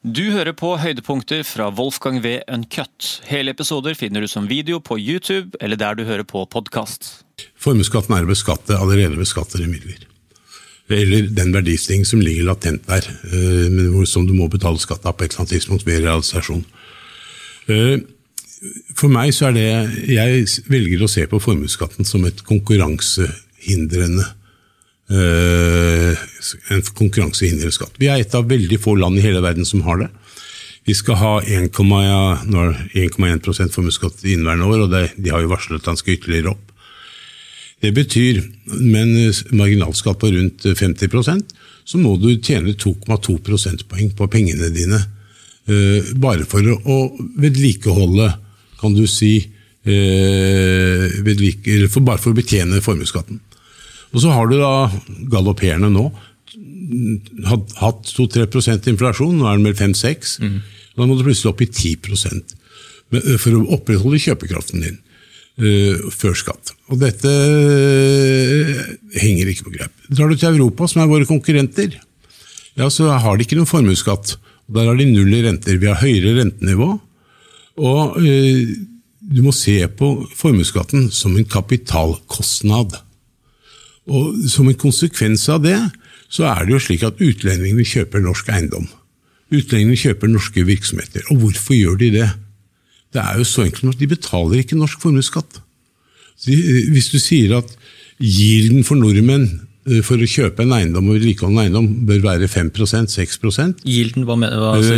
[0.00, 2.38] Du hører på høydepunkter fra Wolfgang V.
[2.48, 3.20] Uncut.
[3.28, 7.26] Hele episoder finner du som video på YouTube eller der du hører på podkast.
[7.60, 10.06] Formuesskatten er å beskatte allerede beskattede midler.
[10.88, 15.18] Eller den verdistigning som ligger latent der, eh, men som du må betale skatt av
[15.18, 16.64] på et eller annet tidspunkt ved realisasjon.
[17.68, 18.00] Eh,
[18.96, 24.24] For meg så er det Jeg velger å se på formuesskatten som et konkurransehindrende
[25.10, 26.14] eh,
[26.74, 27.94] en konkurransehindrende skatt.
[28.00, 30.10] Vi er et av veldig få land i hele verden som har det.
[30.88, 35.88] Vi skal ha 1,1 formuesskatt i inneværende år, og det, de har jo varslet at
[35.90, 36.66] den skal ytterligere opp.
[37.80, 38.34] Det betyr,
[38.80, 39.12] med en
[39.56, 41.42] marginalskatt på rundt 50%
[41.90, 45.00] så må du tjene 2,2 prosentpoeng på pengene dine.
[45.66, 46.98] eh, Bare for å,
[47.40, 48.28] vedlikeholde,
[48.80, 49.34] kan du si
[49.84, 53.40] eh, vedlike, for, Bare for å betjene formuesskatten.
[54.10, 54.90] Og så har du da
[55.30, 56.08] galopperende nå
[57.46, 60.36] hatt, hatt 2-3% inflasjon, nå er den vel 5-6.
[60.96, 61.96] Da må du plutselig opp i 10
[63.10, 64.98] Men, eh, for å opprettholde kjøpekraften din
[65.58, 66.74] eh, før skatt.
[66.90, 68.84] Og dette eh,
[69.18, 69.92] henger ikke på greip.
[70.08, 71.98] Drar du til Europa, som er våre konkurrenter,
[72.78, 74.36] ja, så har de ikke noen formuesskatt.
[74.70, 75.80] Der har de null i renter.
[75.82, 76.92] Vi har høyere rentenivå.
[77.80, 82.94] Og du må se på formuesskatten som en kapitalkostnad.
[84.10, 85.76] Og Som en konsekvens av det,
[86.30, 88.88] så er det jo slik at utlendingene kjøper norsk eiendom.
[89.50, 91.22] Utlendingene kjøper norske virksomheter.
[91.30, 92.28] Og hvorfor gjør de det?
[93.14, 95.60] Det er jo så enkelt at de betaler ikke norsk formuesskatt.
[96.46, 97.70] De- Hvis du sier at
[98.20, 99.66] gilden for nordmenn eh,
[100.06, 102.70] for å kjøpe en eiendom og vedlikeholde en eiendom bør være 5
[103.10, 103.38] 6
[103.84, 104.96] Gilden, hva mener altså,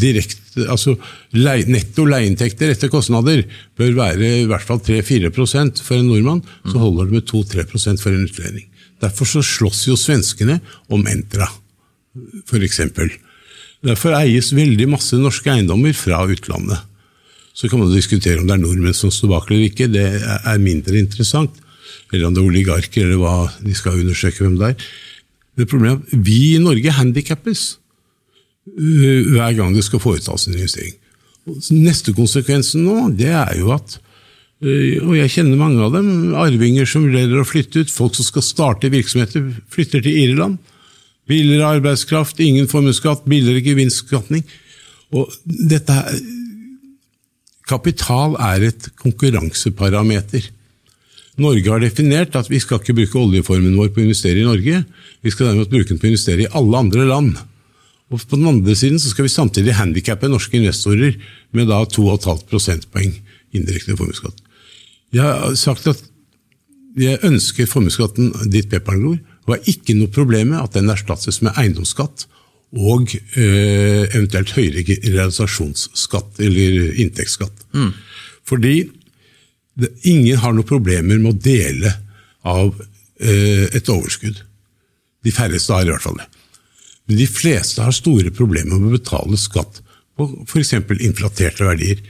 [0.00, 0.96] Direkt, altså
[1.38, 3.44] lei- Netto leieinntekter etter kostnader
[3.78, 6.42] bør være i hvert fall 3-4% for en nordmann.
[6.66, 8.66] Så holder det med 2-3 for en utlending.
[9.02, 10.60] Derfor så slåss jo svenskene
[10.94, 11.48] om Entra,
[12.48, 12.80] f.eks.
[13.84, 16.80] Derfor eies veldig masse norske eiendommer fra utlandet.
[17.54, 19.86] Så kan man diskutere om det er nordmenn som står bak eller ikke.
[19.92, 21.60] Det er mindre interessant.
[22.12, 24.86] Eller om det er oligarker, eller hva de skal undersøke hvem det er.
[25.58, 27.64] Det problemet er at vi i Norge handikappes
[28.74, 30.96] uh, hver gang det skal foretas en investering.
[31.76, 33.98] Neste konsekvensen nå, det er jo at
[34.64, 36.08] uh, og jeg kjenner mange av dem,
[36.40, 40.58] arvinger som vurderer å flytte ut, folk som skal starte virksomheter, flytter til Irland.
[41.30, 44.42] Billigere arbeidskraft, ingen formuesskatt, billigere gevinstskatning.
[45.14, 45.30] Og
[47.64, 50.50] Kapital er et konkurranseparameter.
[51.40, 54.84] Norge har definert at vi skal ikke bruke oljeformen vår på å investere i Norge,
[55.24, 57.34] vi skal derimot bruke den på å investere i alle andre land.
[58.12, 61.16] Og På den andre siden så skal vi samtidig handikappe norske investorer
[61.56, 63.16] med da 2,5 prosentpoeng
[63.54, 64.36] indirekte formuesskatt.
[65.14, 66.02] Jeg har sagt at
[66.98, 71.42] jeg ønsker formuesskatten dit pepperen gror, Det var ikke noe problem med at den erstattes
[71.42, 72.24] med eiendomsskatt
[72.74, 77.66] og eh, eventuelt høyere realisasjonsskatt eller inntektsskatt.
[78.48, 79.03] Fordi det,
[80.06, 81.92] ingen har noen problemer med å dele
[82.46, 82.74] av
[83.20, 84.42] eh, et overskudd.
[85.24, 86.28] De færreste har i hvert fall det.
[87.08, 89.80] Men de fleste har store problemer med å betale skatt
[90.16, 90.74] på f.eks.
[91.04, 92.00] inflaterte verdier.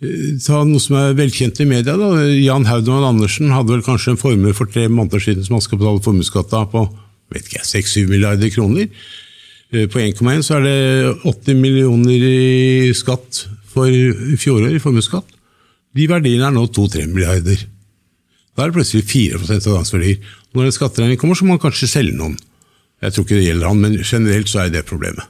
[0.00, 1.96] Eh, Ta noe som er velkjent i media.
[2.00, 2.24] da.
[2.32, 5.82] Jan Haudemann Andersen hadde vel kanskje en formue for tre måneder siden som han skal
[5.82, 6.86] betale formuesskatt av på
[7.30, 8.88] vet ikke, 6-7 milliarder kroner.
[9.70, 10.78] Eh, På 1,1 så er det
[11.30, 13.86] 80 millioner i skatt for
[14.40, 15.36] fjoråret i formuesskatt.
[15.96, 17.66] De verdiene er nå 2-3 milliarder.
[18.54, 20.22] Da er det plutselig 4 av hans verdier.
[20.54, 22.38] Når en skatteregning kommer, så må man kanskje selge noen.
[23.00, 25.24] Jeg tror ikke det gjelder han, men generelt så er det problemet.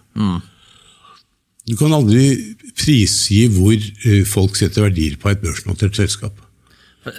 [1.69, 6.35] Du kan aldri prisgi hvor eh, folk setter verdier på et børsnotert selskap.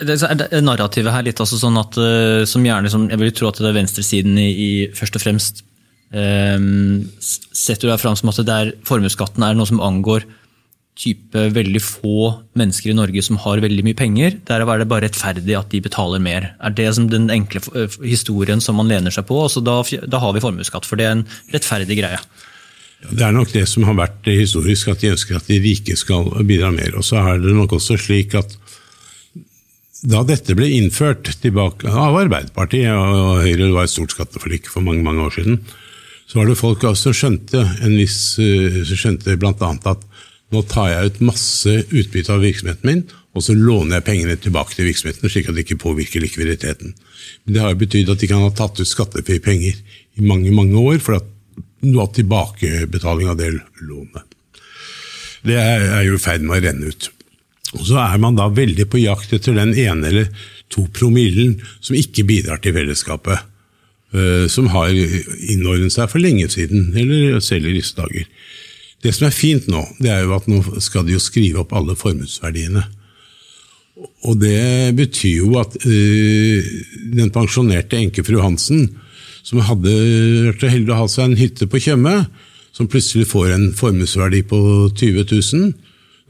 [0.02, 3.48] det er narrativet her litt altså sånn at eh, som gjerne som, Jeg vil tro
[3.50, 5.64] at det er venstresiden i, i først og fremst
[6.12, 10.28] um, setter deg fram som at det er formuesskatten er noe som angår
[11.02, 12.30] type veldig få
[12.60, 14.38] mennesker i Norge som har veldig mye penger.
[14.48, 16.52] Der er det bare rettferdig at de betaler mer.
[16.62, 19.40] Er det som den enkle eh, historien som man lener seg på?
[19.42, 22.22] Altså da, da har vi formuesskatt, for det er en rettferdig greie.
[23.02, 26.30] Det er nok det som har vært historisk, at de ønsker at de rike skal
[26.46, 26.94] bidra mer.
[27.00, 28.54] Og så er det nok også slik at
[30.02, 34.86] da dette ble innført tilbake av Arbeiderpartiet og Høyre, det var et stort skatteforlik for
[34.86, 35.60] mange mange år siden,
[36.26, 40.06] så var det folk som skjønte en viss, eh, skjønte annet at
[40.52, 44.76] nå tar jeg ut masse utbytte av virksomheten min, og så låner jeg pengene tilbake
[44.76, 46.92] til virksomheten, slik at det ikke påvirker likviditeten.
[47.46, 49.78] Men det har jo betydd at de kan ha tatt ut skattefrie penger
[50.20, 51.30] i mange mange år, for at
[51.82, 54.26] du har tilbakebetaling av det lånet.
[55.48, 57.08] Det er, jo i ferd med å renne ut.
[57.80, 60.28] Og så er man da veldig på jakt etter den ene eller
[60.72, 63.48] to promillen som ikke bidrar til fellesskapet.
[64.12, 68.26] eh, som har innordnet seg for lenge siden, eller selv i disse dager.
[69.02, 71.74] Det som er fint nå, det er jo at nå skal de jo skrive opp
[71.78, 72.84] alle formuesverdiene.
[74.30, 76.70] Og det betyr jo at øh,
[77.18, 78.88] den pensjonerte enkefru Hansen,
[79.42, 82.16] som hadde vært så heldig å ha seg en hytte på Tjøme,
[82.72, 84.60] som plutselig får en formuesverdi på
[84.94, 85.72] 20 000,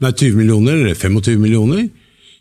[0.02, 1.86] nei 20 millioner, eller 25 millioner,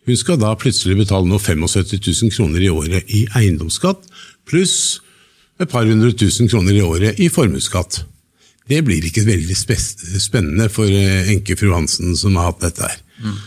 [0.08, 4.08] hun skal da plutselig betale nå 75 000 kroner i året i eiendomsskatt,
[4.50, 5.02] pluss
[5.62, 8.02] et par hundre tusen kroner i året i formuesskatt.
[8.72, 13.02] Det blir ikke veldig spennende for eh, enkefru Hansen som har hatt dette her.
[13.22, 13.40] Mm.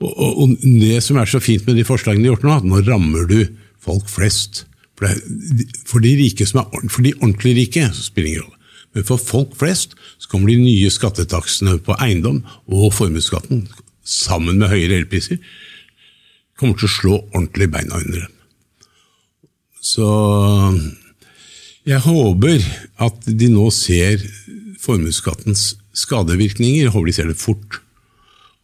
[0.00, 2.56] Og, og, og, Det som er så fint med de forslagene de har gjort nå,
[2.56, 3.38] at nå rammer du
[3.84, 4.64] folk flest.
[4.98, 8.60] For, det, for de rike som er, for de ordentlig rike så spiller ingen rolle.
[8.94, 13.66] Men for folk flest så kommer de nye skattetaksene på eiendom og formuesskatten
[14.06, 15.40] sammen med høyere elpriser
[16.58, 18.34] kommer til å slå ordentlig beina under dem.
[19.84, 20.06] Så
[21.84, 22.64] jeg håper
[23.04, 24.22] at de nå ser
[24.80, 26.86] formuesskattens skadevirkninger.
[26.86, 27.80] Jeg håper de ser det fort.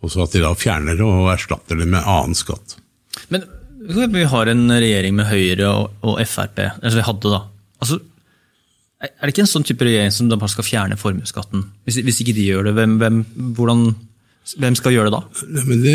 [0.01, 2.79] Og så at de da fjerner det og erstatter det med annen skatt.
[3.33, 3.45] Men
[4.13, 7.41] vi har en regjering med Høyre og, og Frp, altså vi hadde da.
[7.81, 7.99] Altså,
[9.01, 11.65] er det ikke en sånn type regjering som bare skal fjerne formuesskatten?
[11.89, 13.21] Hvis, hvis, ikke de gjør det, hvem, hvem,
[13.57, 13.87] hvordan,
[14.61, 15.23] hvem skal gjøre det da?
[15.57, 15.95] Ja, det,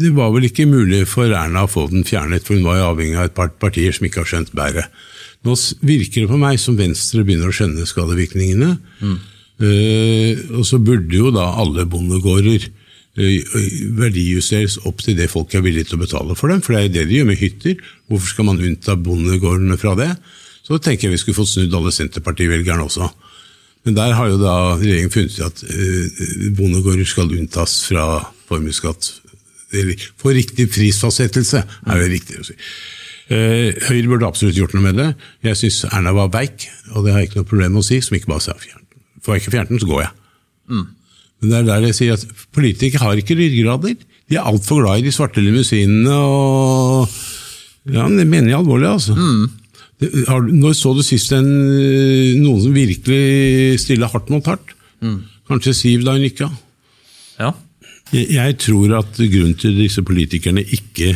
[0.00, 2.88] det, var vel ikke mulig for Erna å få den fjernet, for hun var jo
[2.92, 5.04] avhengig av et par partier som ikke har skjønt bæret.
[5.44, 5.54] Nå
[5.84, 8.70] virker det på meg som Venstre begynner å skjønne skadevirkningene.
[9.04, 9.18] Mm.
[9.54, 13.58] Uh, og så burde jo da alle bondegårder uh,
[14.00, 16.64] verdijusteres opp til det folk er villige til å betale for dem.
[16.64, 17.76] For det er det de gjør med hytter.
[18.08, 20.10] Hvorfor skal man unnta bondegårdene fra det?
[20.64, 23.10] Så tenker jeg vi skulle fått snudd alle Senterparti-velgerne også.
[23.84, 26.24] Men der har jo da regjeringen funnet ut at uh,
[26.56, 28.08] bondegårder skal unntas fra
[28.48, 29.12] formuesskatt.
[30.20, 32.54] For riktig prisfastsettelse, er det riktig å si.
[33.32, 35.08] Eh, Høyre burde absolutt gjort noe med det.
[35.46, 38.00] Jeg syns Erna var veik, og det har jeg ikke noe problem med å si,
[38.04, 38.84] som ikke bare sa fjern.
[39.24, 40.12] Får jeg ikke fjernet den, så går jeg.
[40.68, 40.84] Mm.
[41.40, 43.96] Men det er der jeg sier at politikere har ikke ryggrader.
[44.28, 47.08] De er altfor glad i de svarte limousinene og
[47.84, 49.16] Ja, det mener jeg alvorlig, altså.
[49.16, 49.50] Mm.
[50.00, 51.48] Det, har, når så du sist en,
[52.40, 54.72] noen som virkelig stiller hardt mot hardt?
[55.04, 55.20] Mm.
[55.48, 56.56] Kanskje Siv da hun gikk av?
[57.40, 57.52] Ja.
[58.12, 61.12] Jeg, jeg tror at grunnen til disse politikerne ikke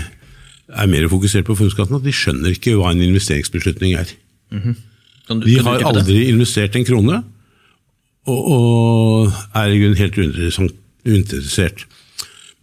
[0.69, 4.13] er mer fokusert på formuesskatten, at de skjønner ikke hva en investeringsbeslutning er.
[4.51, 5.45] Mm -hmm.
[5.45, 7.23] de har aldri investert en krone,
[8.27, 10.19] og, og er i grunnen helt
[11.07, 11.87] uinteressert.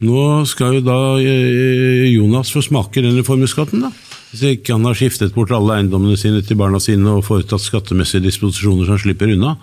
[0.04, 3.92] Nå skal jo da eh, Jonas få smake denne formuesskatten, da.
[4.32, 8.26] Hvis ikke han har skiftet bort alle eiendommene sine til barna sine og foretatt skattemessige
[8.26, 9.56] disposisjoner så han slipper unna.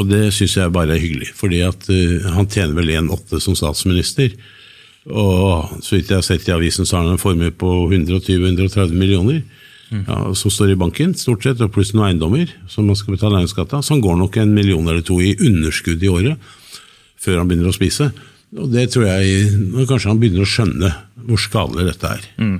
[0.00, 3.58] Og det syns jeg bare er hyggelig, fordi at uh, han tjener vel 1,8 som
[3.58, 4.32] statsminister.
[5.10, 8.94] Og så vidt jeg har sett i avisen, så har han en formue på 120-130
[8.96, 9.42] millioner.
[9.90, 10.04] Mm.
[10.08, 13.36] Ja, som står i banken, stort sett, og pluss noen eiendommer som man skal betale
[13.36, 13.84] eiendomsskatt av.
[13.84, 16.54] Så han går nok en million eller to i underskudd i året
[17.20, 18.10] før han begynner å spise.
[18.54, 19.48] Og det tror jeg
[19.88, 20.90] Kanskje han begynner å skjønne
[21.24, 22.26] hvor skadelig dette er.
[22.38, 22.58] Mm.